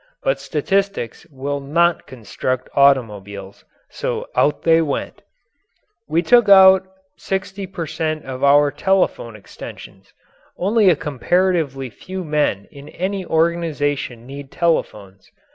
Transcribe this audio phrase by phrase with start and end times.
[0.23, 5.21] But statistics will not construct automobiles so out they went.
[6.07, 8.25] We took out 60 per cent.
[8.25, 10.11] of our telephone extensions.
[10.57, 15.29] Only a comparatively few men in any organization need telephones.